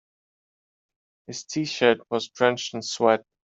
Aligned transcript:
His 1.27 1.43
t-shirt 1.43 1.99
was 2.09 2.29
drenched 2.29 2.73
in 2.73 2.81
sweat. 2.81 3.23